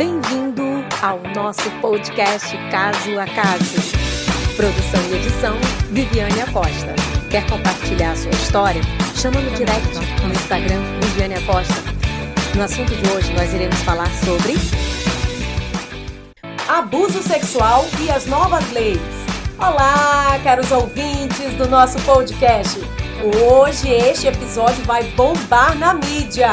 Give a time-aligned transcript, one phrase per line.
[0.00, 0.62] Bem-vindo
[1.02, 3.76] ao nosso podcast Caso a Caso.
[4.56, 5.54] Produção e edição,
[5.90, 6.94] Viviane Acosta.
[7.30, 8.80] Quer compartilhar a sua história?
[9.14, 9.94] Chama no direct
[10.24, 11.74] no Instagram, Viviane Acosta.
[12.56, 14.54] No assunto de hoje, nós iremos falar sobre...
[16.66, 19.02] Abuso sexual e as novas leis.
[19.58, 22.80] Olá, caros ouvintes do nosso podcast.
[23.22, 26.52] Hoje este episódio vai bombar na mídia.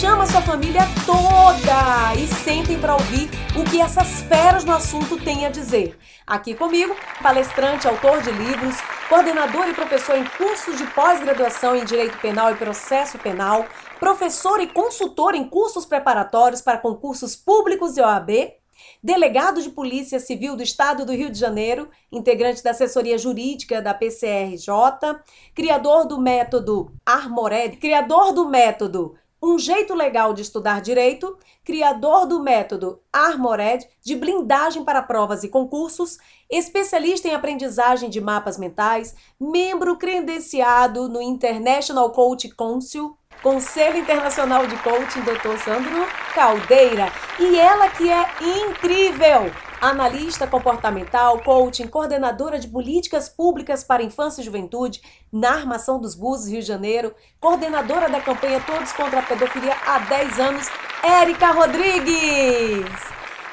[0.00, 5.44] Chama sua família toda e sentem para ouvir o que essas feras no assunto têm
[5.44, 5.96] a dizer.
[6.26, 8.76] Aqui comigo, palestrante, autor de livros,
[9.08, 13.66] coordenador e professor em cursos de pós-graduação em Direito Penal e Processo Penal,
[14.00, 18.54] professor e consultor em cursos preparatórios para concursos públicos e OAB,
[19.02, 23.94] delegado de Polícia Civil do Estado do Rio de Janeiro, integrante da assessoria jurídica da
[23.94, 25.20] PCRJ,
[25.54, 32.40] criador do método Armored, criador do método Um Jeito Legal de Estudar Direito, criador do
[32.40, 36.16] método Armored de blindagem para provas e concursos,
[36.48, 44.76] especialista em aprendizagem de mapas mentais, membro credenciado no International Coach Council, Conselho Internacional de
[44.76, 45.58] Coaching, Dr.
[45.64, 46.06] Sandro
[46.36, 47.10] Caldeira.
[47.40, 49.71] E ela que é incrível!
[49.82, 55.02] Analista comportamental, coaching, coordenadora de políticas públicas para infância e juventude
[55.32, 59.98] na Armação dos Búzios, Rio de Janeiro, coordenadora da campanha Todos contra a Pedofilia há
[59.98, 60.68] 10 anos,
[61.02, 62.86] Érica Rodrigues.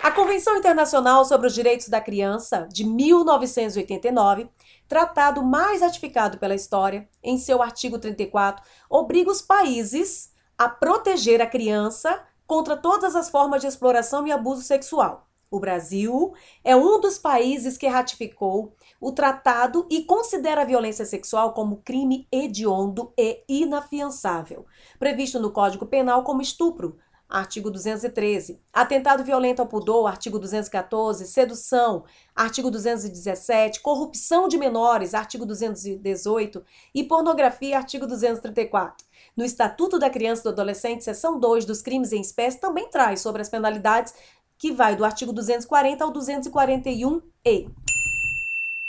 [0.04, 4.52] A Convenção Internacional sobre os Direitos da Criança, de 1989,
[4.88, 11.48] tratado mais ratificado pela história, em seu artigo 34, obriga os países a proteger a
[11.48, 15.29] criança contra todas as formas de exploração e abuso sexual.
[15.52, 16.34] O Brasil
[16.64, 22.28] é um dos países que ratificou o tratado e considera a violência sexual como crime
[22.32, 24.68] hediondo e inafiançável,
[25.00, 26.98] previsto no Código Penal como estupro,
[27.30, 28.60] artigo 213.
[28.74, 31.28] Atentado violento ao pudor, artigo 214.
[31.28, 32.04] Sedução,
[32.36, 33.82] artigo 217.
[33.82, 36.64] Corrupção de menores, artigo 218.
[36.94, 39.06] E pornografia, artigo 234.
[39.38, 43.22] No Estatuto da Criança e do Adolescente, seção 2 dos crimes em espécie, também traz
[43.22, 44.14] sobre as penalidades
[44.60, 47.70] que vai do artigo 240 ao 241-E.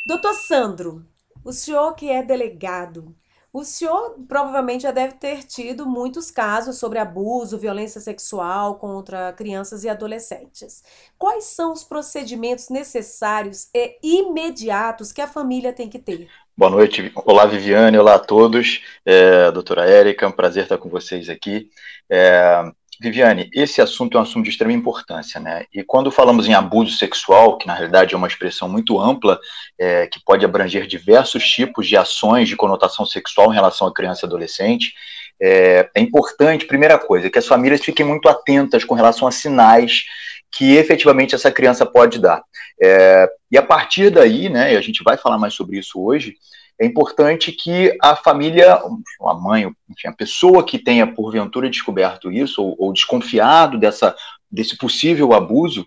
[0.05, 1.07] Doutor Sandro,
[1.45, 3.15] o senhor que é delegado,
[3.53, 9.85] o senhor provavelmente já deve ter tido muitos casos sobre abuso, violência sexual contra crianças
[9.85, 10.83] e adolescentes.
[11.17, 16.29] Quais são os procedimentos necessários e imediatos que a família tem que ter?
[16.57, 17.11] Boa noite.
[17.25, 17.97] Olá, Viviane.
[17.97, 18.83] Olá a todos.
[19.05, 21.71] É, doutora Érica, um prazer estar com vocês aqui.
[22.09, 25.65] É, Viviane, esse assunto é um assunto de extrema importância, né?
[25.73, 29.41] E quando falamos em abuso sexual, que na realidade é uma expressão muito ampla,
[29.79, 34.27] é, que pode abranger diversos tipos de ações de conotação sexual em relação à criança
[34.27, 34.93] e adolescente,
[35.41, 40.05] é, é importante, primeira coisa, que as famílias fiquem muito atentas com relação a sinais
[40.53, 42.43] que efetivamente essa criança pode dar.
[42.83, 46.37] É, e a partir daí, né, e a gente vai falar mais sobre isso hoje,
[46.81, 52.63] é importante que a família, a mãe, enfim, a pessoa que tenha porventura descoberto isso
[52.63, 54.17] ou, ou desconfiado dessa,
[54.51, 55.87] desse possível abuso,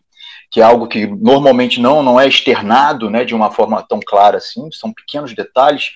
[0.51, 4.37] que é algo que normalmente não, não é externado né, de uma forma tão clara
[4.37, 5.89] assim, são pequenos detalhes,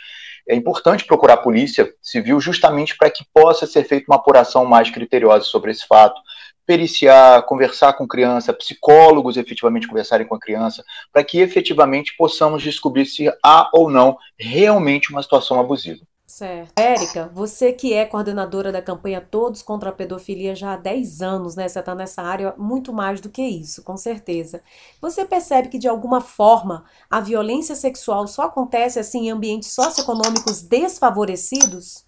[0.49, 4.89] é importante procurar a polícia civil justamente para que possa ser feita uma apuração mais
[4.89, 6.19] criteriosa sobre esse fato,
[6.67, 10.83] periciar, conversar com criança, psicólogos efetivamente conversarem com a criança,
[11.13, 16.05] para que efetivamente possamos descobrir se há ou não realmente uma situação abusiva.
[16.27, 16.77] Certo.
[16.77, 21.55] Érica, você que é coordenadora da campanha Todos contra a Pedofilia já há 10 anos,
[21.55, 21.69] né?
[21.69, 24.61] Você está nessa área muito mais do que isso, com certeza.
[25.01, 30.61] Você percebe que, de alguma forma, a violência sexual só acontece assim em ambientes socioeconômicos
[30.61, 32.05] desfavorecidos?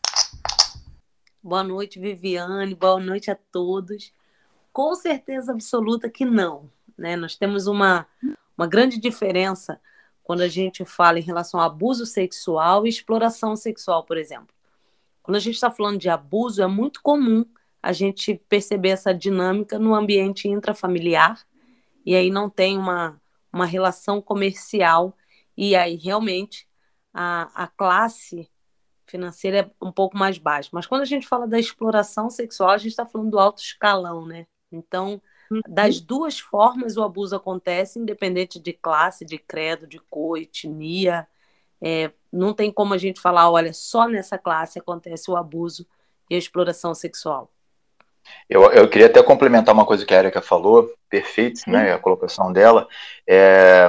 [1.41, 2.75] Boa noite, Viviane.
[2.75, 4.11] Boa noite a todos
[4.79, 6.71] com certeza absoluta que não.
[6.97, 7.17] Né?
[7.17, 8.07] Nós temos uma,
[8.57, 9.77] uma grande diferença
[10.23, 14.55] quando a gente fala em relação a abuso sexual e exploração sexual, por exemplo.
[15.21, 17.45] Quando a gente está falando de abuso, é muito comum
[17.83, 21.45] a gente perceber essa dinâmica no ambiente intrafamiliar,
[22.05, 23.21] e aí não tem uma,
[23.51, 25.13] uma relação comercial,
[25.57, 26.65] e aí realmente
[27.13, 28.49] a, a classe
[29.05, 30.69] financeira é um pouco mais baixa.
[30.71, 34.25] Mas quando a gente fala da exploração sexual, a gente está falando do alto escalão,
[34.25, 34.47] né?
[34.71, 35.21] Então,
[35.51, 35.61] uhum.
[35.67, 41.27] das duas formas o abuso acontece, independente de classe, de credo, de cor, etnia.
[41.81, 45.87] É, não tem como a gente falar, olha, só nessa classe acontece o abuso
[46.29, 47.51] e a exploração sexual.
[48.49, 52.51] Eu, eu queria até complementar uma coisa que a Erika falou, perfeito, né, a colocação
[52.51, 52.87] dela.
[53.27, 53.87] É,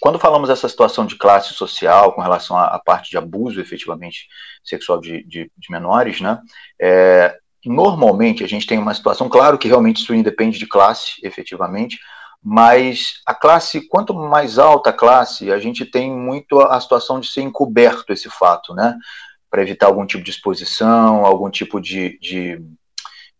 [0.00, 4.28] quando falamos dessa situação de classe social com relação à, à parte de abuso efetivamente
[4.62, 6.40] sexual de, de, de menores, né,
[6.80, 7.36] é,
[7.70, 11.98] normalmente a gente tem uma situação, claro que realmente isso independe de classe, efetivamente,
[12.42, 17.28] mas a classe, quanto mais alta a classe, a gente tem muito a situação de
[17.28, 18.98] ser encoberto esse fato, né?
[19.48, 22.60] Para evitar algum tipo de exposição, algum tipo de, de,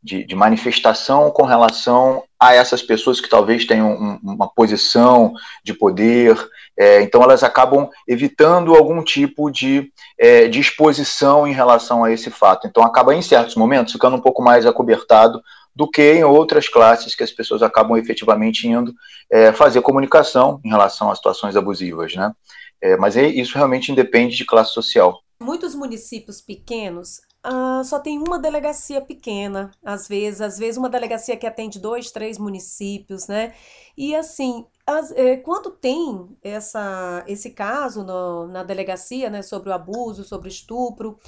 [0.01, 5.35] de, de manifestação com relação a essas pessoas que talvez tenham um, uma posição
[5.65, 6.37] de poder,
[6.79, 12.31] é, então elas acabam evitando algum tipo de, é, de exposição em relação a esse
[12.31, 12.67] fato.
[12.67, 15.41] Então acaba em certos momentos ficando um pouco mais acobertado
[15.75, 18.95] do que em outras classes que as pessoas acabam efetivamente indo
[19.31, 22.33] é, fazer comunicação em relação a situações abusivas, né?
[22.81, 25.21] É, mas isso realmente independe de classe social.
[25.41, 31.37] Muitos municípios pequenos ah, só tem uma delegacia pequena, às vezes, às vezes uma delegacia
[31.37, 33.55] que atende dois, três municípios, né?
[33.97, 39.73] E assim, as, é, quando tem essa, esse caso no, na delegacia, né, sobre o
[39.73, 41.19] abuso, sobre o estupro,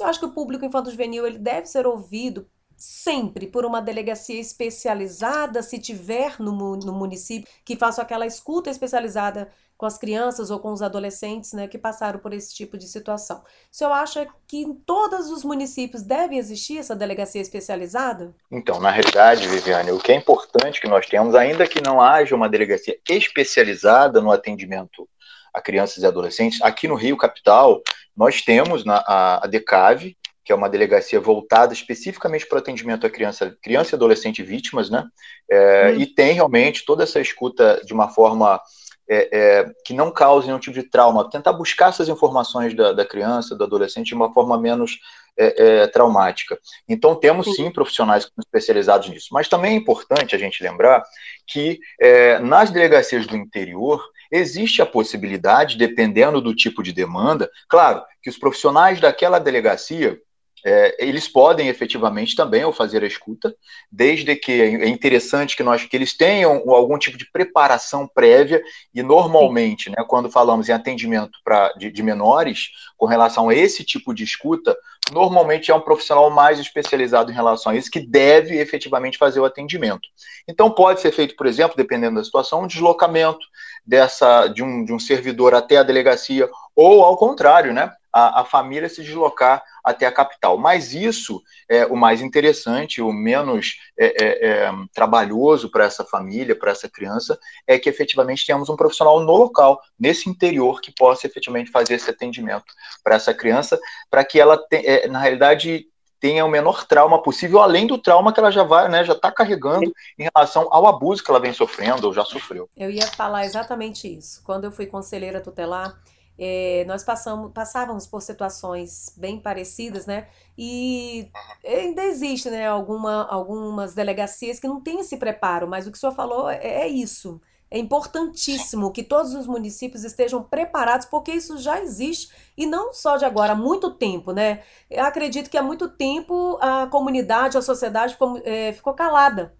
[0.00, 2.48] eu acho que o público infanto-juvenil ele deve ser ouvido
[2.84, 9.50] sempre por uma delegacia especializada, se tiver no, no município, que faça aquela escuta especializada
[9.76, 13.38] com as crianças ou com os adolescentes né, que passaram por esse tipo de situação.
[13.38, 18.34] O senhor acha que em todos os municípios deve existir essa delegacia especializada?
[18.50, 22.36] Então, na realidade, Viviane, o que é importante que nós temos, ainda que não haja
[22.36, 25.08] uma delegacia especializada no atendimento
[25.52, 27.80] a crianças e adolescentes, aqui no Rio Capital,
[28.16, 33.06] nós temos na, a, a DECAV, que é uma delegacia voltada especificamente para o atendimento
[33.06, 35.06] a criança, criança e adolescente vítimas, né?
[35.50, 36.00] É, hum.
[36.00, 38.60] E tem realmente toda essa escuta de uma forma
[39.08, 43.04] é, é, que não cause nenhum tipo de trauma, tentar buscar essas informações da, da
[43.04, 44.98] criança, do adolescente de uma forma menos
[45.36, 46.58] é, é traumática.
[46.88, 51.02] Então, temos sim profissionais especializados nisso, mas também é importante a gente lembrar
[51.46, 58.02] que é, nas delegacias do interior existe a possibilidade, dependendo do tipo de demanda, claro,
[58.22, 60.18] que os profissionais daquela delegacia
[60.64, 63.54] é, eles podem efetivamente também fazer a escuta,
[63.92, 68.62] desde que é interessante que nós que eles tenham algum tipo de preparação prévia
[68.94, 73.84] e normalmente, né, quando falamos em atendimento pra, de, de menores, com relação a esse
[73.84, 74.74] tipo de escuta,
[75.12, 79.44] normalmente é um profissional mais especializado em relação a isso que deve efetivamente fazer o
[79.44, 80.08] atendimento.
[80.48, 83.44] Então pode ser feito, por exemplo, dependendo da situação, um deslocamento
[83.84, 87.92] dessa de um, de um servidor até a delegacia ou ao contrário, né?
[88.12, 90.56] A, a família se deslocar até a capital.
[90.56, 96.58] Mas isso é o mais interessante, o menos é, é, é, trabalhoso para essa família,
[96.58, 101.26] para essa criança, é que efetivamente temos um profissional no local, nesse interior, que possa
[101.26, 102.72] efetivamente fazer esse atendimento
[103.02, 103.78] para essa criança,
[104.10, 105.86] para que ela, te, é, na realidade,
[106.24, 109.30] tenha o menor trauma possível, além do trauma que ela já vai, né, já está
[109.30, 112.66] carregando em relação ao abuso que ela vem sofrendo ou já sofreu.
[112.74, 114.42] Eu ia falar exatamente isso.
[114.42, 116.00] Quando eu fui conselheira tutelar,
[116.38, 120.26] é, nós passamos, passávamos por situações bem parecidas, né?
[120.58, 121.30] E
[121.64, 126.00] ainda existe, né, alguma, algumas delegacias que não têm esse preparo, mas o que o
[126.00, 127.40] senhor falou é, é isso.
[127.70, 133.16] É importantíssimo que todos os municípios estejam preparados, porque isso já existe, e não só
[133.16, 134.62] de agora, há muito tempo, né?
[134.88, 139.54] Eu acredito que há muito tempo a comunidade, a sociedade ficou, é, ficou calada.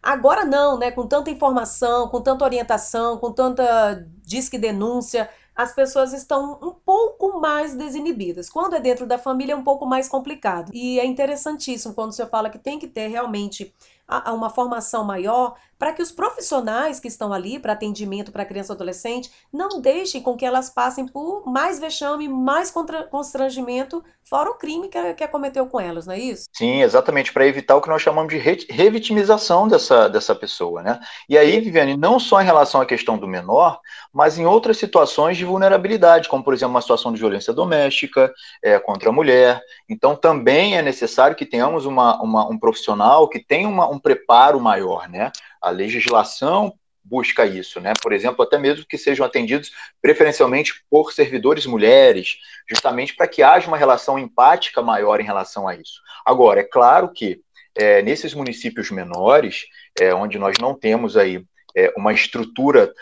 [0.00, 0.92] Agora não, né?
[0.92, 7.40] Com tanta informação, com tanta orientação, com tanta disque denúncia, as pessoas estão um pouco
[7.40, 8.50] mais desinibidas.
[8.50, 10.70] Quando é dentro da família é um pouco mais complicado.
[10.74, 13.74] E é interessantíssimo quando você fala que tem que ter realmente
[14.08, 18.74] uma formação maior para que os profissionais que estão ali para atendimento para criança e
[18.74, 22.72] adolescente não deixem com que elas passem por mais vexame, mais
[23.10, 26.46] constrangimento, fora o crime que, que cometeu com elas, não é isso?
[26.52, 30.98] Sim, exatamente, para evitar o que nós chamamos de re revitimização dessa, dessa pessoa, né?
[31.28, 33.78] E aí, Viviane, não só em relação à questão do menor,
[34.12, 38.78] mas em outras situações de vulnerabilidade, como, por exemplo, uma situação de violência doméstica é,
[38.78, 39.60] contra a mulher.
[39.88, 44.60] Então, também é necessário que tenhamos uma, uma um profissional que tenha uma, um preparo
[44.60, 45.32] maior, né?
[45.60, 46.72] A legislação
[47.02, 47.92] busca isso, né?
[48.02, 49.70] Por exemplo, até mesmo que sejam atendidos
[50.02, 52.36] preferencialmente por servidores mulheres,
[52.68, 56.00] justamente para que haja uma relação empática maior em relação a isso.
[56.24, 57.40] Agora, é claro que
[57.74, 59.66] é, nesses municípios menores,
[60.00, 61.44] é, onde nós não temos aí
[61.76, 62.92] é, uma estrutura.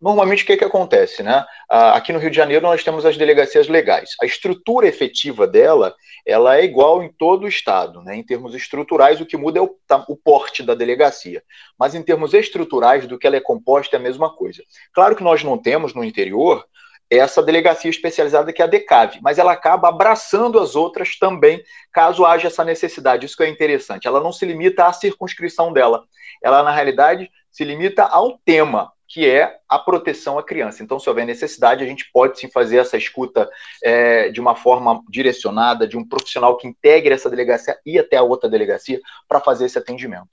[0.00, 1.22] Normalmente, o que, que acontece?
[1.22, 1.44] Né?
[1.68, 4.10] Aqui no Rio de Janeiro, nós temos as delegacias legais.
[4.20, 5.94] A estrutura efetiva dela
[6.26, 8.02] ela é igual em todo o Estado.
[8.02, 8.16] Né?
[8.16, 9.74] Em termos estruturais, o que muda é o,
[10.08, 11.42] o porte da delegacia.
[11.78, 14.62] Mas em termos estruturais, do que ela é composta, é a mesma coisa.
[14.92, 16.64] Claro que nós não temos no interior
[17.10, 21.62] essa delegacia especializada que é a DECAV, mas ela acaba abraçando as outras também,
[21.92, 23.24] caso haja essa necessidade.
[23.24, 24.06] Isso que é interessante.
[24.06, 26.04] Ela não se limita à circunscrição dela.
[26.42, 28.92] Ela, na realidade, se limita ao tema.
[29.10, 30.82] que é a proteção à criança.
[30.82, 33.48] Então, se houver necessidade, a gente pode sim fazer essa escuta
[33.82, 38.22] é, de uma forma direcionada, de um profissional que integre essa delegacia e até a
[38.22, 40.28] outra delegacia para fazer esse atendimento.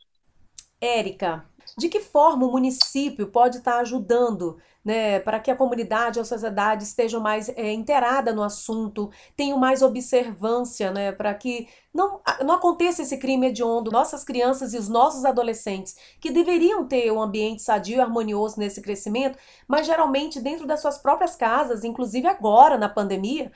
[0.82, 1.46] Érica,
[1.78, 6.84] de que forma o município pode estar ajudando né, para que a comunidade, a sociedade
[6.84, 13.02] estejam mais é, inteirada no assunto, tenham mais observância, né, para que não, não aconteça
[13.02, 13.90] esse crime hediondo.
[13.90, 18.80] Nossas crianças e os nossos adolescentes, que deveriam ter um ambiente sadio e harmonioso nesse
[18.80, 23.52] crescimento, mas geralmente dentro das suas próprias casas, inclusive agora na pandemia,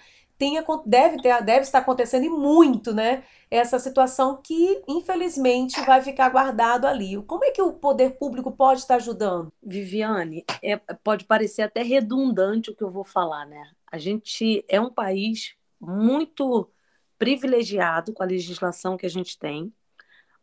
[0.86, 3.24] deve, ter, deve estar acontecendo e muito, né?
[3.51, 7.22] Essa situação que, infelizmente, vai ficar guardado ali.
[7.24, 9.51] Como é que o poder público pode estar ajudando?
[9.62, 13.72] Viviane, é, pode parecer até redundante o que eu vou falar, né?
[13.91, 16.69] A gente é um país muito
[17.17, 19.74] privilegiado com a legislação que a gente tem,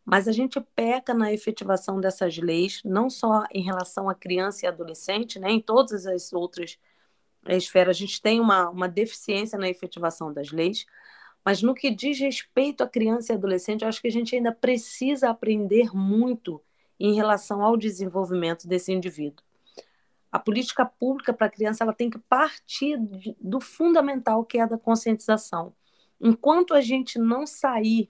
[0.05, 4.67] mas a gente peca na efetivação dessas leis, não só em relação à criança e
[4.67, 5.49] adolescente, né?
[5.49, 6.77] Em todas as outras
[7.55, 10.85] esfera, a gente tem uma, uma deficiência na efetivação das leis,
[11.45, 14.51] mas no que diz respeito à criança e adolescente, eu acho que a gente ainda
[14.51, 16.61] precisa aprender muito
[16.99, 19.45] em relação ao desenvolvimento desse indivíduo.
[20.31, 22.97] A política pública para a criança ela tem que partir
[23.39, 25.73] do fundamental que é da conscientização.
[26.19, 28.09] Enquanto a gente não sair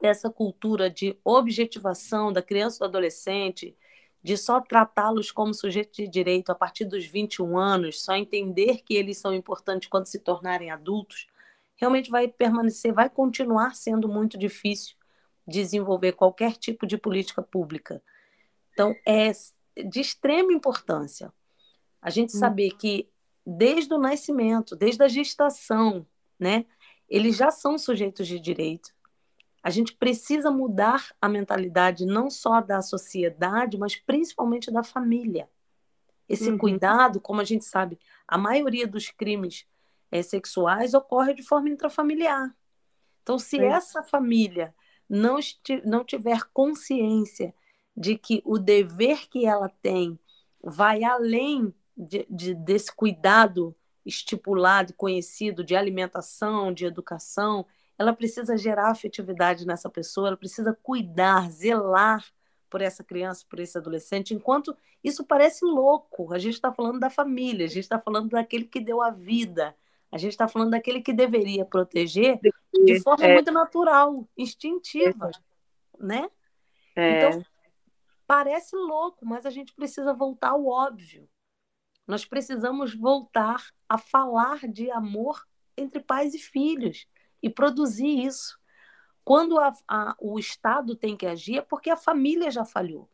[0.00, 3.76] dessa cultura de objetivação da criança e do adolescente,
[4.22, 8.94] de só tratá-los como sujeitos de direito a partir dos 21 anos, só entender que
[8.94, 11.26] eles são importantes quando se tornarem adultos,
[11.76, 14.96] realmente vai permanecer, vai continuar sendo muito difícil
[15.46, 18.02] desenvolver qualquer tipo de política pública.
[18.72, 19.30] Então, é
[19.84, 21.32] de extrema importância
[22.02, 22.38] a gente hum.
[22.38, 23.08] saber que
[23.46, 26.06] desde o nascimento, desde a gestação,
[26.38, 26.66] né,
[27.08, 28.92] eles já são sujeitos de direito
[29.68, 35.46] a gente precisa mudar a mentalidade não só da sociedade, mas principalmente da família.
[36.26, 36.56] Esse uhum.
[36.56, 39.66] cuidado, como a gente sabe, a maioria dos crimes
[40.10, 42.56] é, sexuais ocorre de forma intrafamiliar.
[43.22, 44.74] Então, se essa família
[45.06, 45.38] não,
[45.84, 47.54] não tiver consciência
[47.94, 50.18] de que o dever que ela tem
[50.62, 57.66] vai além de, de, desse cuidado estipulado, conhecido de alimentação, de educação,
[57.98, 62.24] ela precisa gerar afetividade nessa pessoa, ela precisa cuidar, zelar
[62.70, 66.32] por essa criança, por esse adolescente, enquanto isso parece louco.
[66.32, 69.74] A gente está falando da família, a gente está falando daquele que deu a vida,
[70.12, 72.38] a gente está falando daquele que deveria proteger
[72.84, 73.34] de forma é.
[73.34, 76.04] muito natural, instintiva, é.
[76.04, 76.30] né?
[76.94, 77.28] É.
[77.28, 77.44] Então,
[78.26, 81.28] parece louco, mas a gente precisa voltar ao óbvio.
[82.06, 87.06] Nós precisamos voltar a falar de amor entre pais e filhos
[87.42, 88.58] e produzir isso.
[89.24, 93.08] Quando a, a, o Estado tem que agir, é porque a família já falhou.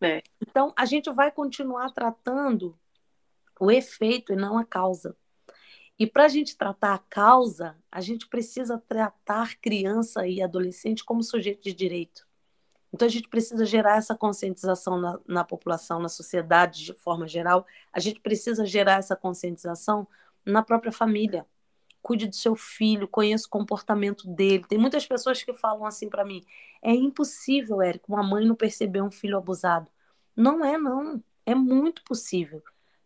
[0.00, 0.22] É.
[0.40, 2.78] Então, a gente vai continuar tratando
[3.60, 5.16] o efeito e não a causa.
[5.98, 11.22] E para a gente tratar a causa, a gente precisa tratar criança e adolescente como
[11.22, 12.26] sujeito de direito.
[12.92, 17.66] Então, a gente precisa gerar essa conscientização na, na população, na sociedade de forma geral.
[17.92, 20.08] A gente precisa gerar essa conscientização
[20.46, 21.44] na própria família
[22.08, 24.64] cuide do seu filho, conheça o comportamento dele.
[24.66, 26.42] Tem muitas pessoas que falam assim para mim:
[26.80, 29.90] é impossível, Érico, uma mãe não perceber um filho abusado.
[30.34, 31.22] Não é, não.
[31.44, 32.62] É muito possível.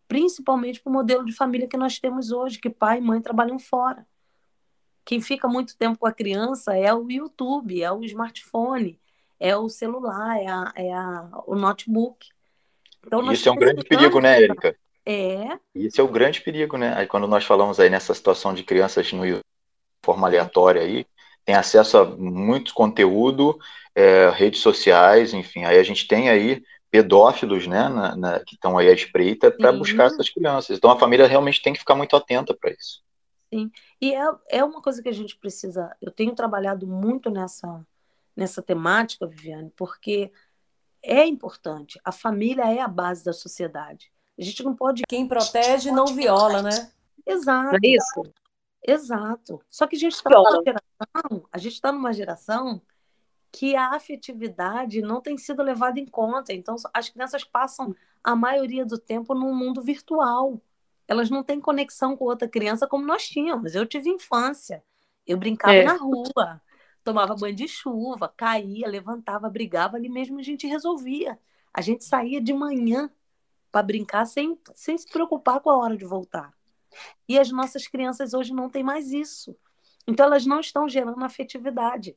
[0.07, 3.59] Principalmente para o modelo de família que nós temos hoje, que pai e mãe trabalham
[3.59, 4.07] fora.
[5.05, 9.01] Quem fica muito tempo com a criança é o YouTube, é o smartphone,
[9.41, 12.29] é o celular, é, a, é a, o notebook.
[13.05, 14.77] Então, Isso é um grande perigo, né, Érica?
[15.05, 15.59] É.
[15.75, 16.95] Esse é o grande perigo, né?
[16.97, 19.25] Aí quando nós falamos aí nessa situação de crianças no
[20.05, 21.07] forma aleatória aí,
[21.45, 23.59] tem acesso a muito conteúdo,
[23.95, 28.77] é, redes sociais, enfim, aí a gente tem aí pedófilos, né, na, na, que estão
[28.77, 30.77] aí à espreita para buscar essas crianças.
[30.77, 33.03] Então a família realmente tem que ficar muito atenta para isso.
[33.53, 35.95] Sim, e é, é uma coisa que a gente precisa.
[36.01, 37.85] Eu tenho trabalhado muito nessa,
[38.37, 40.31] nessa temática, Viviane, porque
[41.03, 41.99] é importante.
[42.05, 44.13] A família é a base da sociedade.
[44.43, 45.03] A gente não pode.
[45.09, 46.91] Quem protege não viola, né?
[47.25, 47.77] Exato.
[47.77, 48.23] É isso.
[48.85, 49.63] Exato.
[49.71, 52.83] Só que a gente está numa geração, a gente está numa geração
[53.53, 56.53] que a afetividade não tem sido levada em conta.
[56.53, 57.95] Então, as crianças passam
[58.25, 60.61] a maioria do tempo num mundo virtual.
[61.07, 63.75] Elas não têm conexão com outra criança como nós tínhamos.
[63.77, 64.83] Eu tive infância.
[65.25, 65.85] Eu brincava é.
[65.85, 66.61] na rua,
[67.05, 71.39] tomava banho de chuva, caía, levantava, brigava, ali mesmo a gente resolvia.
[71.73, 73.09] A gente saía de manhã
[73.73, 76.55] para brincar sem, sem se preocupar com a hora de voltar.
[77.27, 79.57] E as nossas crianças hoje não têm mais isso.
[80.07, 82.17] Então elas não estão gerando afetividade.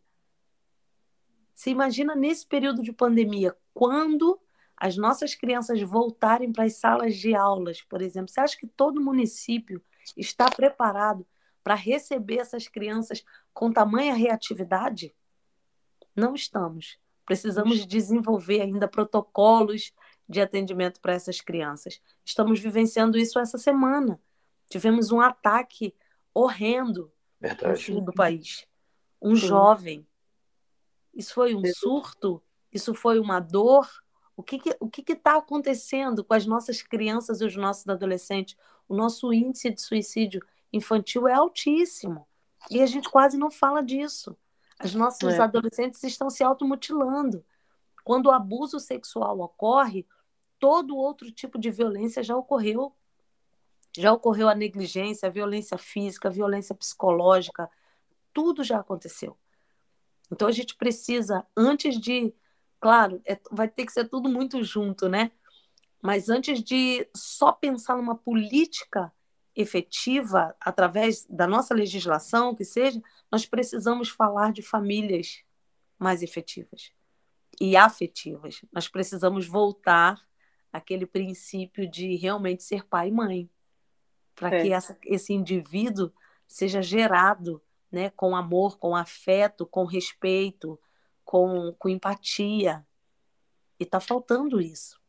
[1.54, 4.38] Você imagina nesse período de pandemia, quando
[4.76, 9.02] as nossas crianças voltarem para as salas de aulas, por exemplo, você acha que todo
[9.02, 9.82] município
[10.18, 11.26] está preparado
[11.64, 15.16] para receber essas crianças com tamanha reatividade?
[16.14, 17.00] Não estamos.
[17.26, 19.94] Precisamos desenvolver ainda protocolos
[20.28, 22.02] de atendimento para essas crianças.
[22.24, 24.20] Estamos vivenciando isso essa semana.
[24.70, 25.94] Tivemos um ataque
[26.34, 27.72] horrendo Verdade.
[27.72, 28.68] no sul do país.
[29.22, 29.48] Um Sim.
[29.48, 30.08] jovem.
[31.14, 32.42] Isso foi um surto?
[32.72, 33.90] Isso foi uma dor?
[34.36, 37.88] O que está o que que tá acontecendo com as nossas crianças e os nossos
[37.88, 38.58] adolescentes?
[38.88, 40.42] O nosso índice de suicídio
[40.74, 42.28] infantil é altíssimo.
[42.70, 44.36] E a gente quase não fala disso.
[44.78, 45.40] As nossas é.
[45.40, 47.46] adolescentes estão se automutilando.
[48.04, 50.06] Quando o abuso sexual ocorre,
[50.60, 52.96] todo outro tipo de violência já ocorreu.
[53.98, 57.70] Já ocorreu a negligência, a violência física, a violência psicológica,
[58.34, 59.38] tudo já aconteceu.
[60.32, 62.34] Então a gente precisa, antes de.
[62.80, 65.32] Claro, é, vai ter que ser tudo muito junto, né?
[66.02, 69.12] Mas antes de só pensar numa política
[69.56, 75.44] efetiva através da nossa legislação, que seja, nós precisamos falar de famílias
[75.98, 76.92] mais efetivas
[77.60, 78.62] e afetivas.
[78.72, 80.22] Nós precisamos voltar
[80.76, 83.50] àquele princípio de realmente ser pai e mãe,
[84.36, 84.62] para é.
[84.62, 86.12] que essa, esse indivíduo
[86.48, 90.80] seja gerado né, com amor, com afeto, com respeito,
[91.24, 92.86] com, com empatia.
[93.80, 95.00] E está faltando isso.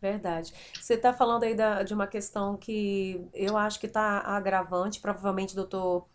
[0.00, 0.52] Verdade.
[0.80, 5.52] Você está falando aí da, de uma questão que eu acho que está agravante, provavelmente
[5.52, 6.08] o doutor,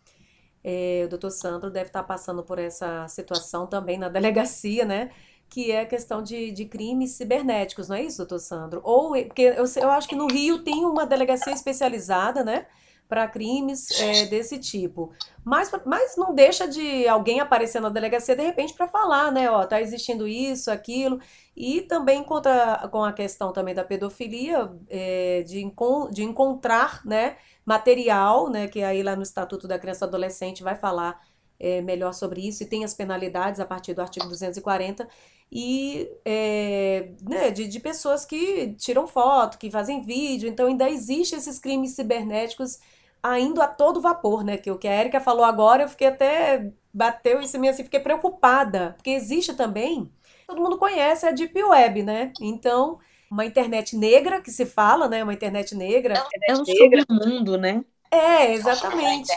[0.62, 5.10] é, o doutor Sandro deve estar tá passando por essa situação também na delegacia, né?
[5.48, 8.80] Que é a questão de, de crimes cibernéticos, não é isso, doutor Sandro?
[8.84, 12.66] Ou, porque eu, eu acho que no Rio tem uma delegacia especializada, né?
[13.08, 15.12] para crimes é, desse tipo.
[15.44, 19.48] Mas, mas não deixa de alguém aparecer na delegacia de repente para falar, né?
[19.50, 21.20] Ó, tá existindo isso, aquilo.
[21.56, 27.36] E também contra, com a questão também da pedofilia, é, de, encon, de encontrar né,
[27.64, 28.66] material, né?
[28.66, 31.20] Que aí lá no Estatuto da Criança e Adolescente vai falar
[31.58, 35.08] é, melhor sobre isso e tem as penalidades a partir do artigo 240
[35.50, 41.34] e é, né, de, de pessoas que tiram foto, que fazem vídeo, então ainda existe
[41.34, 42.78] esses crimes cibernéticos
[43.22, 44.56] ainda a todo vapor, né?
[44.56, 48.00] Que o que a Erika falou agora, eu fiquei até bateu em cima assim, fiquei
[48.00, 50.10] preocupada, porque existe também,
[50.46, 52.32] todo mundo conhece a Deep Web, né?
[52.40, 52.98] Então,
[53.30, 55.22] uma internet negra que se fala, né?
[55.22, 56.24] Uma internet negra.
[56.48, 57.84] É um submundo, né?
[58.10, 59.32] É, exatamente.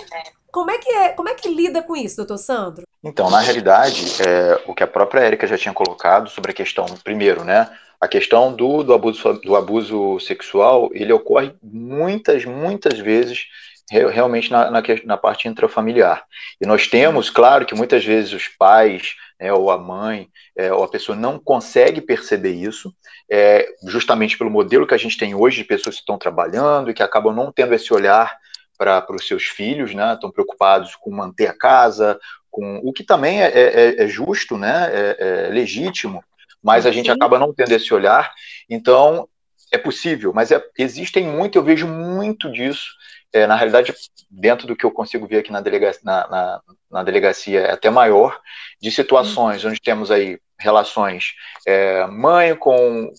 [0.52, 2.84] Como é que é, como é que lida com isso, doutor Sandro?
[3.04, 6.86] Então, na realidade, é, o que a própria Érica já tinha colocado sobre a questão,
[7.04, 7.70] primeiro, né?
[8.02, 13.46] A questão do, do, abuso, do abuso sexual, ele ocorre muitas, muitas vezes
[13.92, 16.24] realmente na, na, na, parte intrafamiliar.
[16.62, 20.84] E nós temos, claro, que muitas vezes os pais, é, ou a mãe, é, ou
[20.84, 22.94] a pessoa não consegue perceber isso,
[23.30, 26.94] é, justamente pelo modelo que a gente tem hoje de pessoas que estão trabalhando e
[26.94, 28.38] que acabam não tendo esse olhar
[28.80, 30.14] para os seus filhos, né?
[30.14, 32.18] Estão preocupados com manter a casa,
[32.50, 34.90] com o que também é, é, é justo, né?
[34.92, 36.24] É, é, legítimo,
[36.64, 38.34] mas a gente acaba não tendo esse olhar.
[38.70, 39.28] Então
[39.72, 42.98] é possível, mas é, existem muito, eu vejo muito disso
[43.32, 43.94] é, na realidade,
[44.30, 47.90] dentro do que eu consigo ver aqui na delegacia, na, na, na delegacia é até
[47.90, 48.40] maior,
[48.82, 51.34] de situações onde temos aí relações
[51.66, 53.12] é, mãe com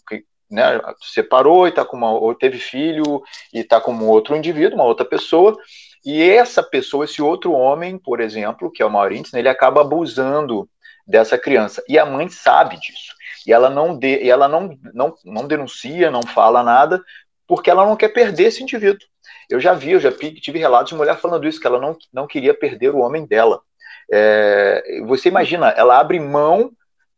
[0.51, 4.77] né, separou e tá com uma, ou teve filho e está com um outro indivíduo,
[4.77, 5.57] uma outra pessoa,
[6.05, 9.49] e essa pessoa, esse outro homem, por exemplo, que é o maior índice, né, ele
[9.49, 10.69] acaba abusando
[11.07, 11.83] dessa criança.
[11.89, 13.15] E a mãe sabe disso.
[13.47, 17.03] E ela não, de, e ela não, não, não denuncia, não fala nada,
[17.47, 19.07] porque ela não quer perder esse indivíduo.
[19.49, 22.27] Eu já vi, eu já tive relatos de mulher falando isso, que ela não, não
[22.27, 23.61] queria perder o homem dela.
[24.11, 26.71] É, você imagina, ela abre mão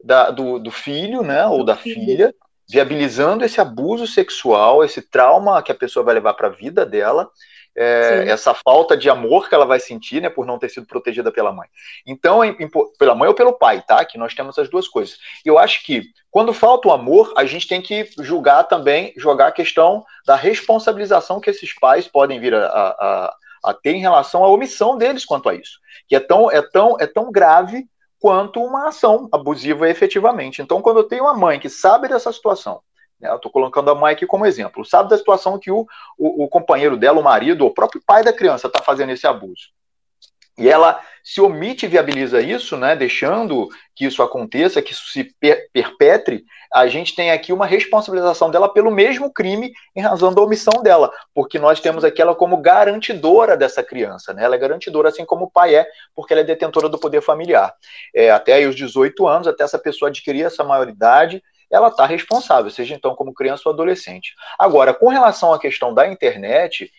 [0.03, 2.35] da, do, do, filho, né, ou da filha,
[2.73, 7.29] viabilizando esse abuso sexual, esse trauma que a pessoa vai levar para a vida dela,
[7.77, 11.31] é, essa falta de amor que ela vai sentir, né, por não ter sido protegida
[11.31, 11.69] pela mãe.
[12.07, 12.57] Então, é,
[12.99, 14.03] pela mãe ou pelo pai, tá?
[14.07, 15.19] Que nós temos as duas coisas.
[15.45, 19.53] Eu acho que quando falta o amor, a gente tem que julgar também, jogar a
[19.53, 24.49] questão da responsabilização que esses pais podem vir a, a, a ter em relação à
[24.49, 27.87] omissão deles quanto a isso, que é tão, é tão, é tão grave
[28.23, 30.63] quanto uma ação abusiva efetivamente.
[30.63, 32.81] Então, quando eu tenho uma mãe que sabe dessa situação,
[33.19, 35.85] né, eu estou colocando a mãe aqui como exemplo, sabe da situação que o,
[36.17, 39.73] o, o companheiro dela, o marido, o próprio pai da criança está fazendo esse abuso.
[40.57, 45.25] E ela se omite e viabiliza isso, né, deixando que isso aconteça, que isso se
[45.39, 50.41] per perpetre, a gente tem aqui uma responsabilização dela pelo mesmo crime em razão da
[50.41, 54.45] omissão dela, porque nós temos aqui ela como garantidora dessa criança, né?
[54.45, 57.75] Ela é garantidora assim como o pai é, porque ela é detentora do poder familiar.
[58.15, 62.95] É, até os 18 anos, até essa pessoa adquirir essa maioridade, ela está responsável, seja
[62.95, 64.35] então como criança ou adolescente.
[64.59, 66.91] Agora, com relação à questão da internet,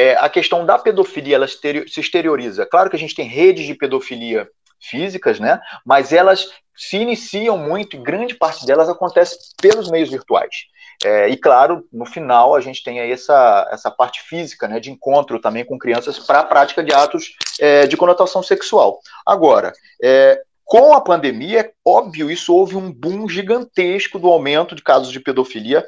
[0.00, 2.64] é, a questão da pedofilia ela se exterioriza.
[2.64, 4.48] Claro que a gente tem redes de pedofilia
[4.80, 5.60] físicas, né?
[5.84, 10.54] Mas elas se iniciam muito, e grande parte delas acontece pelos meios virtuais.
[11.04, 14.90] É, e claro, no final a gente tem aí essa, essa parte física, né, de
[14.90, 19.00] encontro também com crianças para a prática de atos é, de conotação sexual.
[19.26, 24.82] Agora, é, com a pandemia, é óbvio, isso houve um boom gigantesco do aumento de
[24.82, 25.84] casos de pedofilia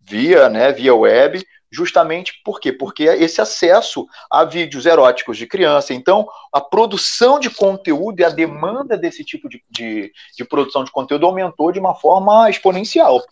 [0.00, 1.42] via, né, via web,
[1.76, 2.72] justamente por quê?
[2.72, 5.92] Porque esse acesso a vídeos eróticos de criança.
[5.92, 10.90] Então, a produção de conteúdo e a demanda desse tipo de, de, de produção de
[10.90, 13.22] conteúdo aumentou de uma forma exponencial.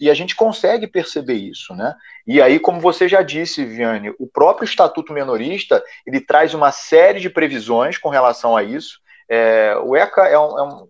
[0.00, 1.94] E a gente consegue perceber isso, né?
[2.26, 7.20] E aí, como você já disse, Viane, o próprio Estatuto Menorista, ele traz uma série
[7.20, 9.00] de previsões com relação a isso.
[9.28, 10.88] É, o ECA é um, é um,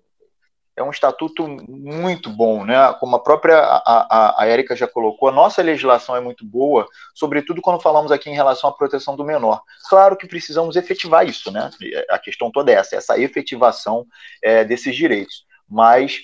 [0.76, 2.92] é um estatuto muito bom, né?
[2.98, 6.86] Como a própria a, a, a Érica já colocou, a nossa legislação é muito boa,
[7.14, 9.62] sobretudo quando falamos aqui em relação à proteção do menor.
[9.88, 11.70] Claro que precisamos efetivar isso, né?
[12.10, 14.04] A questão toda é essa, essa efetivação
[14.42, 15.44] é, desses direitos.
[15.68, 16.20] Mas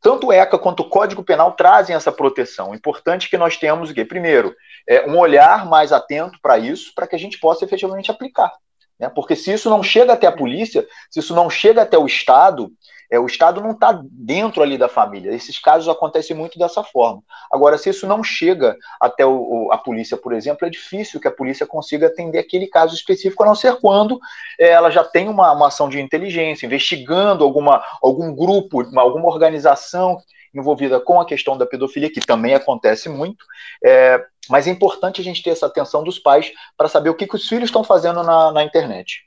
[0.00, 2.74] tanto o ECA quanto o Código Penal trazem essa proteção.
[2.74, 4.54] Importante que nós tenhamos, primeiro,
[4.86, 8.52] é, um olhar mais atento para isso, para que a gente possa efetivamente aplicar.
[8.98, 9.08] Né?
[9.08, 12.70] Porque se isso não chega até a polícia, se isso não chega até o Estado,
[13.10, 15.34] é, o Estado não está dentro ali da família.
[15.34, 17.22] Esses casos acontecem muito dessa forma.
[17.50, 21.32] Agora, se isso não chega até o, a polícia, por exemplo, é difícil que a
[21.32, 24.20] polícia consiga atender aquele caso específico, a não ser quando
[24.58, 29.28] é, ela já tem uma, uma ação de inteligência, investigando alguma, algum grupo, uma, alguma
[29.28, 30.18] organização
[30.54, 33.44] envolvida com a questão da pedofilia, que também acontece muito,
[33.84, 37.26] é, mas é importante a gente ter essa atenção dos pais para saber o que,
[37.26, 39.24] que os filhos estão fazendo na, na internet.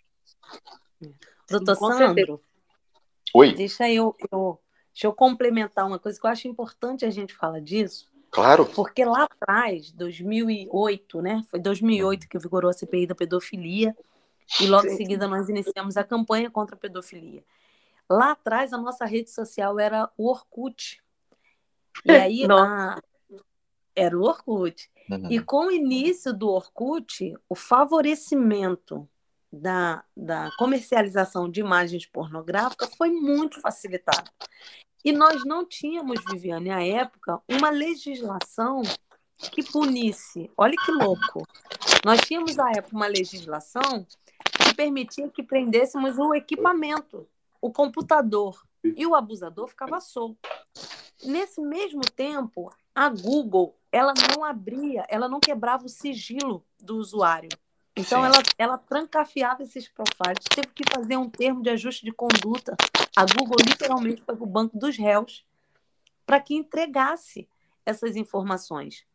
[1.50, 2.42] Doutor Sandro,
[3.34, 3.54] Oi.
[3.54, 4.60] deixa eu, eu,
[4.94, 8.12] deixa eu complementar uma coisa que eu acho importante a gente falar disso.
[8.30, 8.66] Claro.
[8.66, 11.44] Porque lá atrás, 2008, né?
[11.50, 13.96] Foi 2008 que vigorou a CPI da pedofilia
[14.60, 17.44] e logo em seguida nós iniciamos a campanha contra a pedofilia.
[18.10, 21.02] Lá atrás, a nossa rede social era o Orkut.
[22.06, 23.02] E aí, a...
[23.96, 24.90] era o Orkut.
[25.10, 25.32] Uhum.
[25.32, 29.08] E com o início do Orkut, o favorecimento
[29.52, 34.30] da, da comercialização de imagens pornográficas foi muito facilitado.
[35.04, 38.84] E nós não tínhamos, Viviane, à época, uma legislação
[39.52, 40.50] que punisse.
[40.56, 41.48] Olha que louco.
[42.06, 44.06] Nós tínhamos, à época, uma legislação
[44.54, 47.28] que permitia que prendêssemos o equipamento,
[47.60, 50.50] o computador, e o abusador ficava solto.
[51.24, 57.50] Nesse mesmo tempo, a Google, ela não abria, ela não quebrava o sigilo do usuário.
[58.02, 62.76] Então, ela, ela trancafiava esses profiles, teve que fazer um termo de ajuste de conduta.
[63.16, 65.46] A Google literalmente foi para o banco dos réus
[66.26, 67.48] para que entregasse
[67.86, 69.06] essas informações.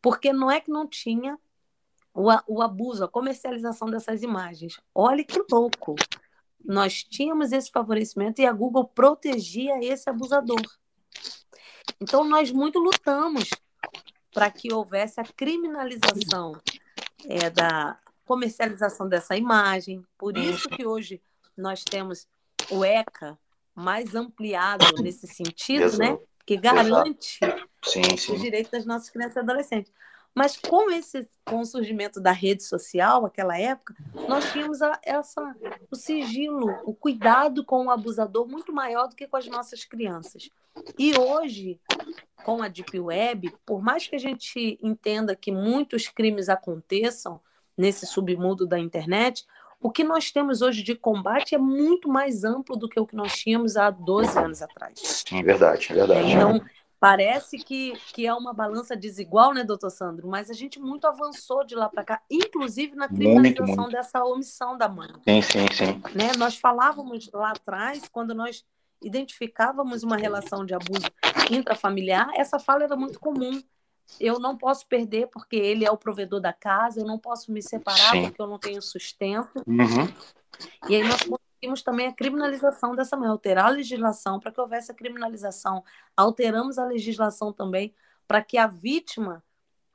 [0.00, 1.38] Porque não é que não tinha
[2.14, 4.80] o, o abuso, a comercialização dessas imagens.
[4.94, 5.96] Olha que louco!
[6.64, 10.62] Nós tínhamos esse favorecimento e a Google protegia esse abusador.
[12.00, 13.50] Então, nós muito lutamos
[14.32, 16.60] para que houvesse a criminalização
[17.24, 20.04] é, da comercialização dessa imagem.
[20.18, 21.22] Por isso que hoje
[21.56, 22.28] nós temos
[22.70, 23.38] o ECA
[23.74, 26.08] mais ampliado nesse sentido, né?
[26.08, 26.20] Exato.
[26.20, 26.26] né?
[26.44, 27.40] Que garante
[27.82, 28.34] sim, sim.
[28.34, 29.92] os direitos das nossas crianças e adolescentes.
[30.34, 33.96] Mas com esse com o surgimento da rede social, aquela época,
[34.28, 35.56] nós tínhamos a, essa
[35.90, 40.50] o sigilo, o cuidado com o abusador muito maior do que com as nossas crianças.
[40.98, 41.80] E hoje,
[42.44, 47.40] com a Deep Web, por mais que a gente entenda que muitos crimes aconteçam
[47.76, 49.44] nesse submundo da internet,
[49.80, 53.14] o que nós temos hoje de combate é muito mais amplo do que o que
[53.14, 54.98] nós tínhamos há 12 anos atrás.
[55.02, 56.32] Sim, verdade, é verdade.
[56.32, 56.60] Então,
[56.98, 60.26] Parece que, que é uma balança desigual, né, doutor Sandro?
[60.28, 63.92] Mas a gente muito avançou de lá para cá, inclusive na criminalização muito, muito.
[63.92, 65.10] dessa omissão da mãe.
[65.22, 66.02] Sim, sim, sim.
[66.14, 66.32] Né?
[66.38, 68.64] Nós falávamos lá atrás, quando nós
[69.02, 71.06] identificávamos uma relação de abuso
[71.50, 73.62] intrafamiliar, essa fala era muito comum.
[74.20, 77.62] Eu não posso perder porque ele é o provedor da casa, eu não posso me
[77.62, 78.22] separar sim.
[78.22, 79.62] porque eu não tenho sustento.
[79.66, 80.08] Uhum.
[80.88, 84.90] E aí nós conseguimos também a criminalização dessa mãe, alterar a legislação para que houvesse
[84.92, 85.82] a criminalização.
[86.16, 87.94] Alteramos a legislação também
[88.26, 89.42] para que a vítima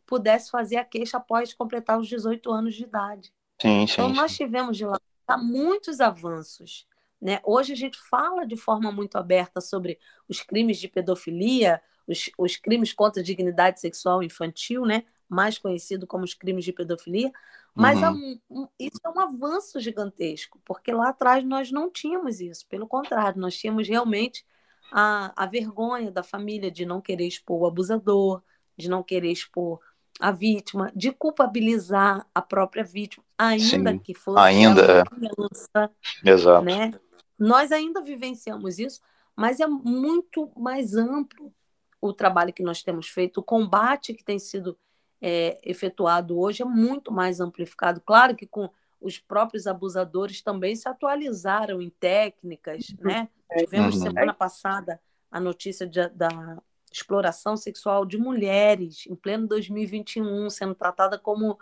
[0.06, 3.34] pudesse fazer a queixa após completar os 18 anos de idade.
[3.62, 4.98] Sim, sim, então, nós tivemos de lá
[5.38, 6.86] muitos avanços.
[7.22, 7.40] Né?
[7.44, 12.56] Hoje a gente fala de forma muito aberta sobre os crimes de pedofilia, os, os
[12.58, 15.04] crimes contra a dignidade sexual infantil, né?
[15.32, 17.32] mais conhecido como os crimes de pedofilia,
[17.74, 18.38] mas uhum.
[18.50, 23.40] um, isso é um avanço gigantesco, porque lá atrás nós não tínhamos isso, pelo contrário,
[23.40, 24.46] nós tínhamos realmente
[24.92, 28.44] a, a vergonha da família de não querer expor o abusador,
[28.76, 29.80] de não querer expor
[30.20, 35.04] a vítima, de culpabilizar a própria vítima, ainda Sim, que fosse ainda é.
[35.06, 35.92] criança.
[36.26, 36.66] Exato.
[36.66, 36.94] Né?
[37.40, 39.00] Nós ainda vivenciamos isso,
[39.34, 41.54] mas é muito mais amplo
[42.02, 44.78] o trabalho que nós temos feito, o combate que tem sido
[45.22, 48.02] é, efetuado hoje é muito mais amplificado.
[48.02, 53.30] Claro que com os próprios abusadores também se atualizaram em técnicas, né?
[53.58, 54.02] Tivemos uhum.
[54.02, 56.62] semana passada a notícia de, da
[56.92, 61.58] exploração sexual de mulheres em pleno 2021 sendo tratada como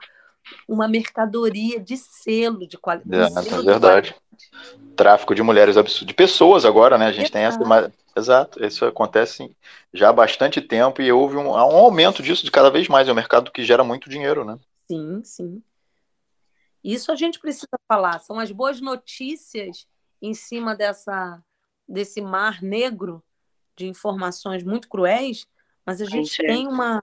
[0.68, 3.38] uma mercadoria de selo de qualidade.
[3.38, 4.16] É, é verdade.
[4.96, 7.08] Tráfico de mulheres absurdo, de pessoas agora, né?
[7.08, 7.34] A gente Exato.
[7.34, 7.94] tem essa.
[8.16, 9.56] Exato, isso acontece
[9.94, 13.08] já há bastante tempo e houve um, um aumento disso de cada vez mais.
[13.08, 14.60] É um mercado que gera muito dinheiro, né?
[14.88, 15.64] Sim, sim.
[16.84, 18.20] Isso a gente precisa falar.
[18.20, 19.88] São as boas notícias
[20.22, 21.42] em cima dessa,
[21.88, 23.24] desse mar negro
[23.76, 25.48] de informações muito cruéis,
[25.86, 27.02] mas a gente tem uma,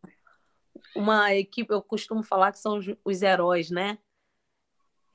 [0.95, 3.99] uma equipe, eu costumo falar que são os, os heróis, né?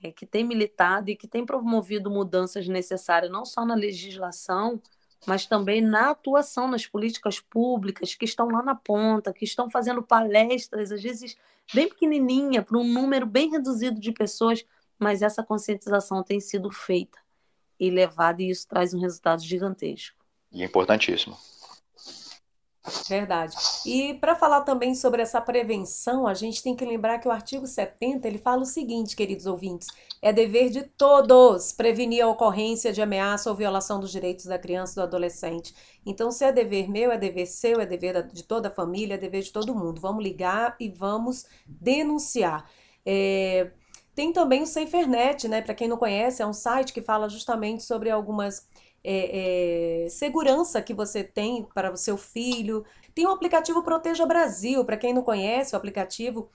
[0.03, 4.81] É, que tem militado e que tem promovido mudanças necessárias, não só na legislação,
[5.27, 10.01] mas também na atuação nas políticas públicas, que estão lá na ponta, que estão fazendo
[10.01, 11.37] palestras, às vezes
[11.73, 14.65] bem pequenininha, para um número bem reduzido de pessoas,
[14.97, 17.19] mas essa conscientização tem sido feita
[17.79, 20.17] e levada, e isso traz um resultado gigantesco.
[20.51, 21.37] E importantíssimo.
[23.07, 23.55] Verdade.
[23.85, 27.67] E para falar também sobre essa prevenção, a gente tem que lembrar que o artigo
[27.67, 29.87] 70 ele fala o seguinte, queridos ouvintes:
[30.19, 34.93] é dever de todos prevenir a ocorrência de ameaça ou violação dos direitos da criança
[34.93, 35.75] e do adolescente.
[36.03, 39.17] Então, se é dever meu, é dever seu, é dever de toda a família, é
[39.17, 40.01] dever de todo mundo.
[40.01, 42.67] Vamos ligar e vamos denunciar.
[43.05, 43.71] É,
[44.15, 45.61] tem também o SaferNet, né?
[45.61, 48.67] Para quem não conhece, é um site que fala justamente sobre algumas
[49.03, 52.85] é, é, segurança que você tem para o seu filho.
[53.13, 56.49] Tem o aplicativo Proteja Brasil, para quem não conhece o aplicativo,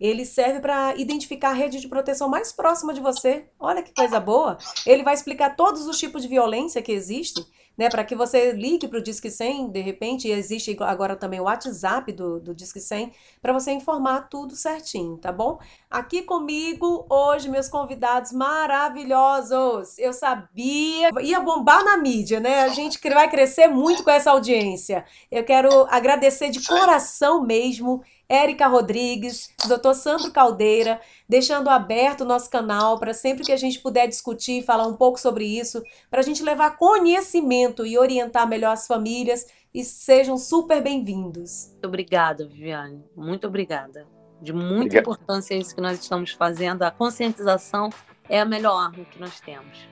[0.00, 3.44] ele serve para identificar a rede de proteção mais próxima de você.
[3.58, 4.56] Olha que coisa boa!
[4.86, 7.44] Ele vai explicar todos os tipos de violência que existem
[7.80, 11.44] né, para que você ligue para o Disque 100, de repente, existe agora também o
[11.44, 13.10] WhatsApp do, do Disque 100,
[13.40, 15.58] para você informar tudo certinho, tá bom?
[15.90, 19.98] Aqui comigo hoje, meus convidados maravilhosos.
[19.98, 22.64] Eu sabia, ia bombar na mídia, né?
[22.64, 25.02] A gente vai crescer muito com essa audiência.
[25.30, 29.92] Eu quero agradecer de coração mesmo Érica Rodrigues, Dr.
[29.92, 34.86] Sandro Caldeira, deixando aberto o nosso canal para sempre que a gente puder discutir, falar
[34.86, 39.82] um pouco sobre isso, para a gente levar conhecimento e orientar melhor as famílias e
[39.82, 41.70] sejam super bem-vindos.
[41.72, 43.02] Muito obrigada, Viviane.
[43.16, 44.06] Muito obrigada.
[44.40, 45.02] De muita Obrigado.
[45.02, 46.84] importância isso que nós estamos fazendo.
[46.84, 47.90] A conscientização
[48.28, 49.88] é a melhor arma que nós temos.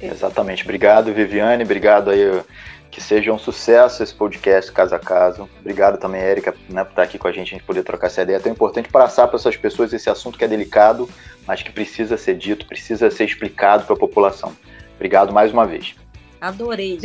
[0.00, 0.64] Exatamente.
[0.64, 1.64] Obrigado, Viviane.
[1.64, 2.20] Obrigado aí
[2.92, 5.48] que seja um sucesso esse podcast caso a caso.
[5.60, 8.20] Obrigado também, Érica, né, por estar aqui com a gente, a gente poder trocar essa
[8.20, 8.36] ideia.
[8.36, 11.08] É tão importante passar para essas pessoas esse assunto que é delicado,
[11.46, 14.54] mas que precisa ser dito, precisa ser explicado para a população.
[14.94, 15.94] Obrigado mais uma vez.
[16.38, 17.00] Adorei.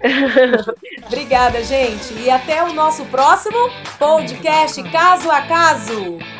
[1.04, 2.14] Obrigada, gente.
[2.14, 3.58] E até o nosso próximo
[3.98, 6.37] podcast Caso a Caso.